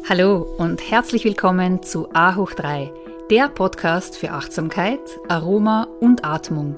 [0.00, 2.92] Hallo und herzlich willkommen zu A hoch 3,
[3.30, 6.76] der Podcast für Achtsamkeit, Aroma und Atmung.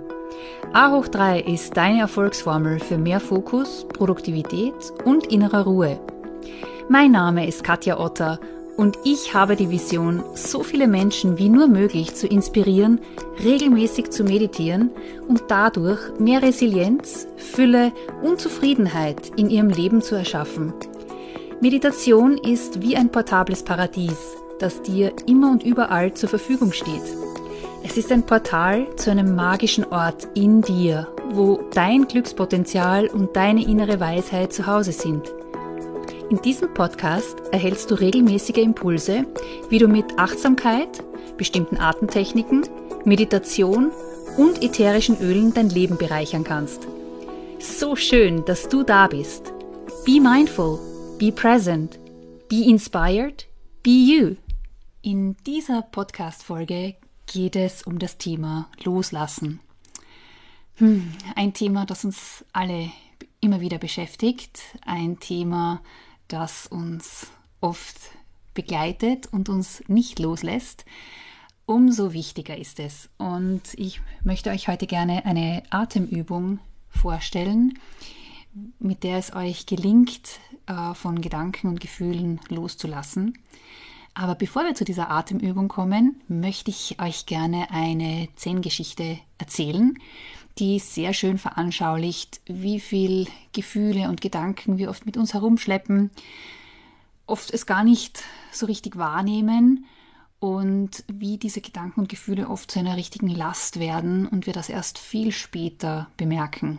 [0.75, 4.75] A hoch 3 ist deine Erfolgsformel für mehr Fokus, Produktivität
[5.07, 5.99] und innere Ruhe.
[6.91, 8.39] Mein Name ist Katja Otter
[8.77, 13.01] und ich habe die Vision, so viele Menschen wie nur möglich zu inspirieren,
[13.43, 14.91] regelmäßig zu meditieren
[15.29, 17.93] und dadurch mehr Resilienz, Fülle
[18.23, 20.75] und Zufriedenheit in ihrem Leben zu erschaffen.
[21.65, 27.01] Meditation ist wie ein portables Paradies, das dir immer und überall zur Verfügung steht.
[27.83, 33.65] Es ist ein Portal zu einem magischen Ort in dir, wo dein Glückspotenzial und deine
[33.65, 35.33] innere Weisheit zu Hause sind.
[36.29, 39.24] In diesem Podcast erhältst du regelmäßige Impulse,
[39.71, 41.02] wie du mit Achtsamkeit,
[41.38, 42.69] bestimmten Atemtechniken,
[43.07, 43.91] Meditation
[44.37, 46.87] und ätherischen Ölen dein Leben bereichern kannst.
[47.59, 49.51] So schön, dass du da bist.
[50.05, 50.79] Be mindful,
[51.18, 51.98] be present,
[52.48, 53.45] be inspired,
[53.82, 54.36] be you.
[55.02, 59.60] In dieser Podcast-Folge geht es um das Thema Loslassen.
[60.76, 62.90] Hm, ein Thema, das uns alle
[63.40, 65.82] immer wieder beschäftigt, ein Thema,
[66.26, 67.28] das uns
[67.60, 67.97] oft
[68.54, 70.84] begleitet und uns nicht loslässt,
[71.65, 73.09] umso wichtiger ist es.
[73.19, 77.78] Und ich möchte euch heute gerne eine Atemübung vorstellen,
[78.78, 83.38] mit der es euch gelingt, äh, von Gedanken und Gefühlen loszulassen.
[84.15, 89.99] Aber bevor wir zu dieser Atemübung kommen, möchte ich euch gerne eine Zen-Geschichte erzählen,
[90.59, 96.11] die sehr schön veranschaulicht, wie viel Gefühle und Gedanken wir oft mit uns herumschleppen,
[97.27, 98.22] oft es gar nicht
[98.53, 99.84] so richtig wahrnehmen
[100.39, 104.69] und wie diese Gedanken und Gefühle oft zu einer richtigen Last werden und wir das
[104.69, 106.78] erst viel später bemerken.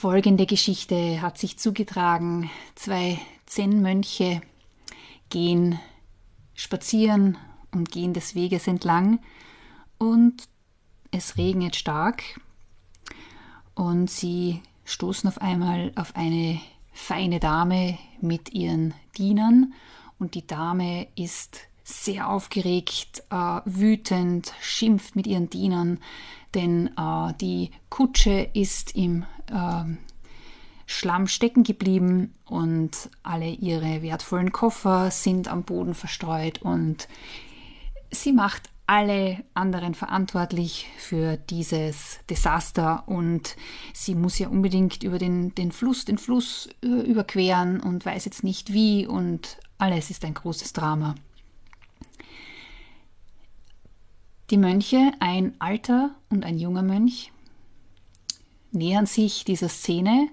[0.00, 2.48] Folgende Geschichte hat sich zugetragen.
[2.74, 4.40] Zwei Zen-Mönche
[5.28, 5.78] gehen
[6.54, 7.36] spazieren
[7.70, 9.20] und gehen des Weges entlang.
[9.98, 10.48] Und
[11.10, 12.22] es regnet stark.
[13.74, 16.58] Und sie stoßen auf einmal auf eine
[16.94, 19.74] feine Dame mit ihren Dienern.
[20.18, 25.98] Und die Dame ist sehr aufgeregt, äh, wütend, schimpft mit ihren Dienern,
[26.54, 29.84] denn äh, die Kutsche ist im äh,
[30.86, 37.06] Schlamm stecken geblieben und alle ihre wertvollen Koffer sind am Boden verstreut und
[38.10, 43.54] sie macht alle anderen verantwortlich für dieses Desaster und
[43.94, 48.42] sie muss ja unbedingt über den, den Fluss, den Fluss äh, überqueren und weiß jetzt
[48.42, 51.14] nicht wie und alles ist ein großes Drama.
[54.50, 57.30] Die Mönche, ein alter und ein junger Mönch,
[58.72, 60.28] nähern sich dieser Szene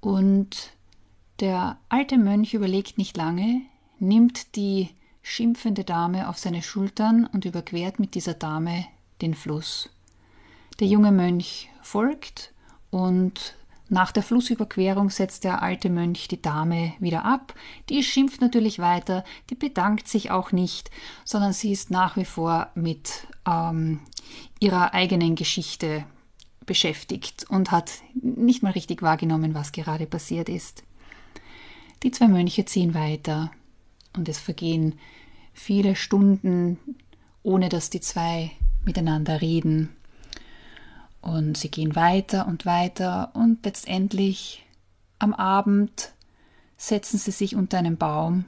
[0.00, 0.72] und
[1.40, 3.62] der alte Mönch überlegt nicht lange,
[3.98, 4.90] nimmt die
[5.22, 8.86] schimpfende Dame auf seine Schultern und überquert mit dieser Dame
[9.20, 9.90] den Fluss.
[10.80, 12.52] Der junge Mönch folgt
[12.90, 13.54] und
[13.88, 17.54] nach der Flussüberquerung setzt der alte Mönch die Dame wieder ab.
[17.88, 20.90] Die schimpft natürlich weiter, die bedankt sich auch nicht,
[21.24, 24.00] sondern sie ist nach wie vor mit ähm,
[24.60, 26.04] ihrer eigenen Geschichte
[26.70, 30.84] beschäftigt und hat nicht mal richtig wahrgenommen, was gerade passiert ist.
[32.04, 33.50] Die zwei Mönche ziehen weiter
[34.16, 34.94] und es vergehen
[35.52, 36.78] viele Stunden,
[37.42, 38.52] ohne dass die zwei
[38.84, 39.88] miteinander reden.
[41.20, 44.64] Und sie gehen weiter und weiter und letztendlich
[45.18, 46.12] am Abend
[46.76, 48.44] setzen sie sich unter einen Baum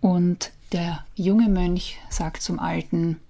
[0.00, 3.20] und der junge Mönch sagt zum Alten,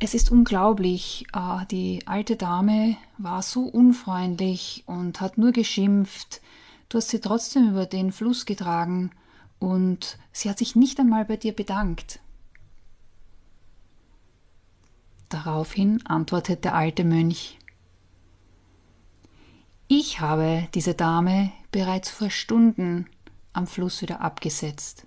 [0.00, 6.40] es ist unglaublich, ah, die alte Dame war so unfreundlich und hat nur geschimpft,
[6.88, 9.10] du hast sie trotzdem über den Fluss getragen
[9.58, 12.20] und sie hat sich nicht einmal bei dir bedankt.
[15.28, 17.58] Daraufhin antwortet der alte Mönch
[19.88, 23.06] Ich habe diese Dame bereits vor Stunden
[23.52, 25.06] am Fluss wieder abgesetzt,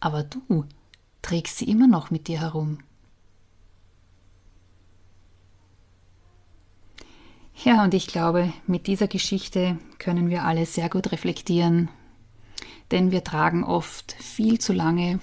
[0.00, 0.66] aber du
[1.22, 2.78] trägst sie immer noch mit dir herum.
[7.64, 11.88] Ja, und ich glaube, mit dieser Geschichte können wir alle sehr gut reflektieren,
[12.90, 15.20] denn wir tragen oft viel zu lange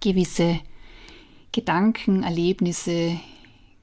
[0.00, 0.60] gewisse
[1.52, 3.18] Gedanken, Erlebnisse,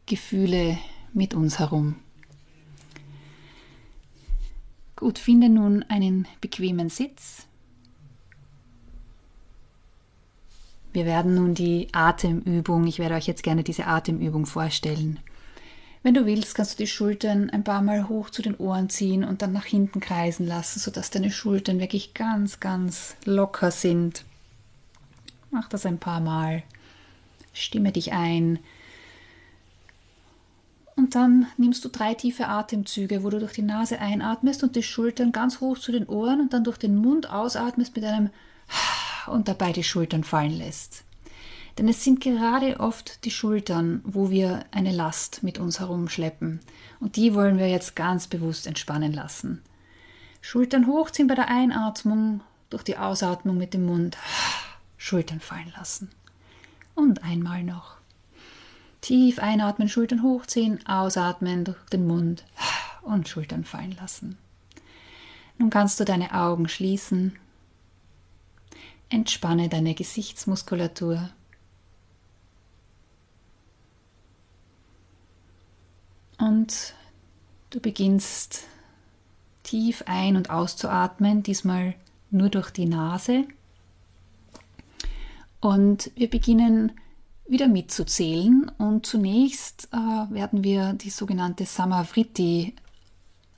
[0.06, 0.78] Gefühle
[1.14, 1.96] mit uns herum.
[4.96, 7.46] Gut, finde nun einen bequemen Sitz.
[10.92, 15.20] Wir werden nun die Atemübung, ich werde euch jetzt gerne diese Atemübung vorstellen.
[16.04, 19.24] Wenn du willst, kannst du die Schultern ein paar Mal hoch zu den Ohren ziehen
[19.24, 24.24] und dann nach hinten kreisen lassen, sodass deine Schultern wirklich ganz, ganz locker sind.
[25.52, 26.64] Mach das ein paar Mal.
[27.54, 28.60] Stimme dich ein.
[30.96, 34.84] Und dann nimmst du drei tiefe Atemzüge, wo du durch die Nase einatmest und die
[34.84, 38.30] Schultern ganz hoch zu den Ohren und dann durch den Mund ausatmest mit einem
[39.28, 41.04] und dabei die Schultern fallen lässt.
[41.78, 46.60] Denn es sind gerade oft die Schultern, wo wir eine Last mit uns herumschleppen.
[47.00, 49.62] Und die wollen wir jetzt ganz bewusst entspannen lassen.
[50.42, 54.18] Schultern hochziehen bei der Einatmung, durch die Ausatmung mit dem Mund.
[54.98, 56.10] Schultern fallen lassen.
[56.96, 57.98] Und einmal noch.
[59.02, 62.44] Tief einatmen, Schultern hochziehen, ausatmen durch den Mund
[63.04, 64.38] und Schultern fallen lassen.
[65.60, 67.38] Nun kannst du deine Augen schließen.
[69.10, 71.30] Entspanne deine Gesichtsmuskulatur.
[76.48, 76.94] Und
[77.72, 78.64] du beginnst
[79.64, 81.94] tief ein- und auszuatmen, diesmal
[82.32, 83.46] nur durch die Nase.
[85.60, 86.94] Und wir beginnen
[87.48, 88.72] wieder mitzuzählen.
[88.78, 92.76] Und zunächst äh, werden wir die sogenannte Samavriti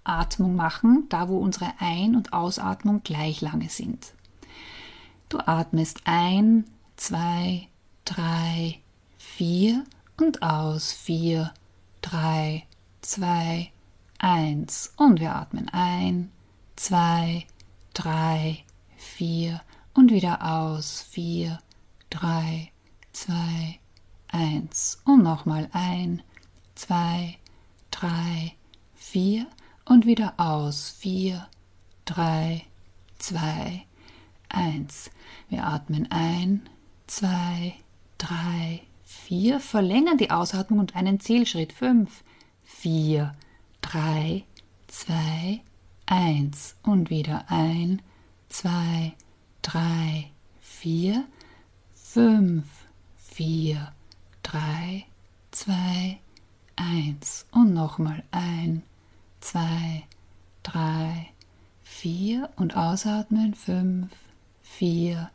[0.04, 4.14] Atmung machen, da wo unsere Ein- und Ausatmung gleich lange sind.
[5.28, 6.66] Du atmest ein,
[6.96, 7.68] zwei,
[8.06, 8.80] drei,
[9.20, 9.84] vier
[10.18, 11.54] und aus vier,
[12.02, 12.66] drei,
[13.10, 13.72] zwei,
[14.20, 14.94] eins.
[14.96, 16.32] Und wir atmen ein,
[16.76, 17.46] zwei,
[17.94, 18.64] drei,
[18.98, 19.62] vier
[19.96, 21.60] und wieder aus vier,
[22.12, 22.72] drei,
[23.12, 23.80] zwei,
[24.28, 25.02] eins.
[25.06, 26.22] Und nochmal ein,
[26.76, 27.38] zwei,
[27.90, 28.54] drei,
[28.94, 29.48] vier
[29.86, 31.48] und wieder aus vier,
[32.06, 32.64] drei,
[33.18, 33.86] zwei,
[34.50, 35.10] eins.
[35.50, 36.70] Wir atmen ein,
[37.08, 37.74] zwei,
[38.20, 41.74] drei, vier, verlängern die Ausatmung und einen Zielschritt.
[41.74, 42.24] Fünf,
[42.70, 43.36] vier,
[43.82, 44.46] drei,
[44.88, 45.62] zwei,
[46.06, 46.76] eins.
[46.84, 48.02] Und wieder ein,
[48.48, 49.14] zwei,
[49.62, 50.32] drei,
[50.62, 51.26] vier,
[51.94, 52.66] fünf,
[53.18, 53.92] vier,
[54.44, 55.06] drei,
[55.52, 56.20] zwei,
[56.76, 57.48] eins.
[57.52, 58.84] Und nochmal ein,
[59.42, 60.04] zwei,
[60.64, 61.32] drei,
[61.84, 62.50] vier.
[62.56, 63.56] Und ausatmen.
[63.56, 64.12] Fünf,
[64.62, 65.32] vier,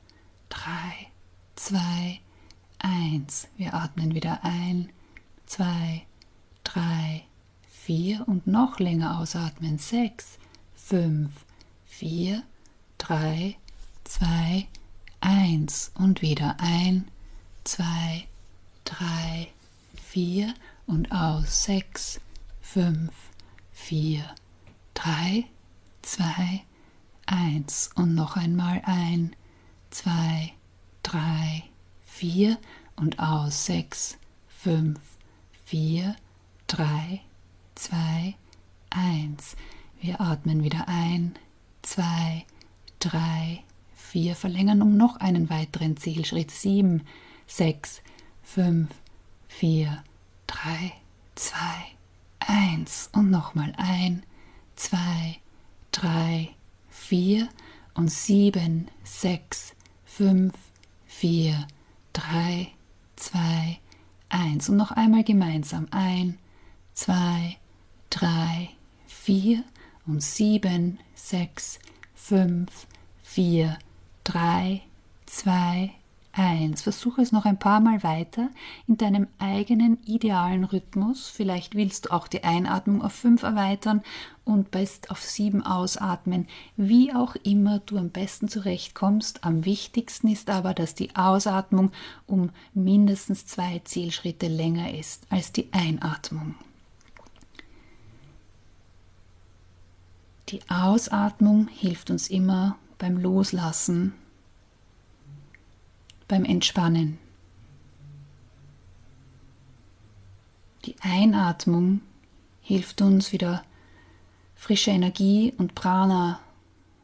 [0.49, 1.09] drei,
[1.57, 2.21] zwei,
[2.79, 3.49] eins.
[3.57, 4.91] Wir atmen wieder ein,
[5.47, 6.07] zwei,
[6.75, 7.25] drei,
[7.69, 9.79] vier und noch länger ausatmen.
[9.79, 10.39] Sechs,
[10.75, 11.31] fünf,
[11.85, 12.43] vier,
[12.99, 13.57] drei,
[14.03, 14.67] zwei,
[15.21, 17.09] eins und wieder ein,
[17.63, 18.27] zwei,
[18.85, 19.49] drei,
[19.95, 20.53] vier
[20.87, 21.65] und aus.
[21.65, 22.21] Sechs,
[22.61, 23.13] fünf,
[23.73, 24.25] vier,
[24.95, 25.45] drei,
[26.03, 26.63] zwei,
[27.27, 29.37] eins und noch einmal ein,
[29.91, 30.53] zwei,
[31.05, 31.63] drei,
[32.05, 32.59] vier
[32.97, 33.67] und aus.
[33.67, 34.19] Sechs,
[34.49, 34.99] fünf,
[35.65, 36.17] vier,
[36.75, 37.21] drei,
[37.77, 38.35] zwei,
[38.91, 39.57] eins.
[40.01, 41.37] Wir atmen wieder ein,
[41.83, 42.45] zwei,
[42.99, 43.63] drei,
[43.95, 44.35] vier.
[44.35, 46.51] Verlängern um noch einen weiteren Zielschritt.
[46.51, 47.07] Sieben,
[47.47, 48.03] sechs,
[48.43, 48.91] fünf,
[49.47, 50.03] vier,
[50.49, 50.93] drei,
[51.37, 51.85] zwei,
[52.41, 53.09] eins.
[53.13, 54.25] Und nochmal ein,
[54.75, 55.37] zwei,
[55.93, 56.51] drei,
[56.91, 57.49] vier
[57.95, 59.75] und sieben, sechs,
[60.05, 60.55] fünf,
[61.07, 61.69] vier,
[62.13, 62.73] drei,
[63.15, 63.79] zwei,
[64.29, 64.69] eins.
[64.69, 66.39] Und noch einmal gemeinsam ein,
[66.95, 67.59] zwei,
[68.11, 68.71] drei,
[69.07, 69.65] vier
[70.07, 71.79] und sieben, sechs,
[72.15, 72.87] fünf,
[73.23, 73.79] vier,
[74.23, 74.83] drei,
[75.27, 75.93] zwei,
[76.37, 76.83] eins.
[76.83, 78.51] Versuche es noch ein paar Mal weiter
[78.87, 81.29] in deinem eigenen idealen Rhythmus.
[81.29, 84.03] Vielleicht willst du auch die Einatmung auf fünf erweitern
[84.45, 86.47] und best auf sieben ausatmen.
[86.77, 89.45] Wie auch immer du am besten zurechtkommst.
[89.45, 91.93] Am wichtigsten ist aber, dass die Ausatmung
[92.27, 96.55] um mindestens zwei Zielschritte länger ist als die Einatmung.
[100.55, 104.13] Die Ausatmung hilft uns immer beim Loslassen
[106.29, 107.19] beim Entspannen.
[110.85, 112.03] Die Einatmung
[112.61, 113.65] hilft uns wieder
[114.55, 116.39] frische Energie und Prana,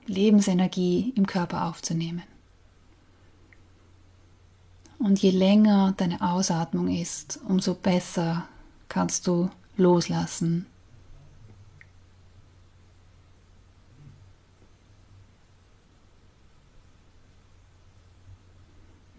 [0.06, 2.22] Lebensenergie im Körper aufzunehmen.
[5.00, 8.46] Und je länger deine Ausatmung ist, umso besser
[8.88, 10.66] kannst du loslassen.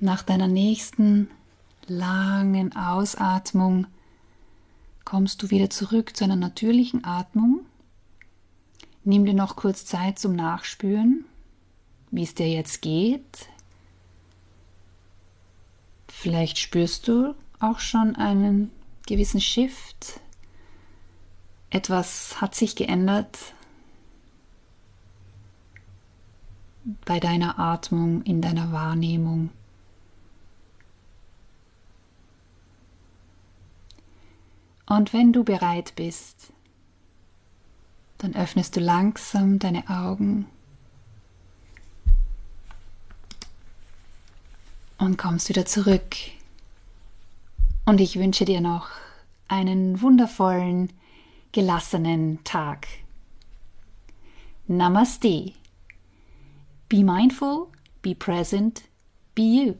[0.01, 1.29] Nach deiner nächsten
[1.87, 3.87] langen Ausatmung
[5.05, 7.61] kommst du wieder zurück zu einer natürlichen Atmung.
[9.05, 11.23] Nimm dir noch kurz Zeit zum Nachspüren,
[12.11, 13.47] wie es dir jetzt geht.
[16.09, 18.69] Vielleicht spürst du auch schon einen
[19.07, 20.19] gewissen Shift
[21.71, 23.37] etwas hat sich geändert
[27.05, 29.49] bei deiner Atmung, in deiner Wahrnehmung.
[34.91, 36.51] Und wenn du bereit bist,
[38.17, 40.47] dann öffnest du langsam deine Augen
[44.97, 46.17] und kommst wieder zurück.
[47.85, 48.89] Und ich wünsche dir noch
[49.47, 50.91] einen wundervollen,
[51.53, 52.85] gelassenen Tag.
[54.67, 55.53] Namaste.
[56.89, 57.67] Be mindful,
[58.01, 58.81] be present,
[59.35, 59.75] be you.